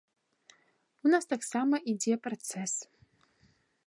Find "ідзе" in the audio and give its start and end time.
1.93-2.15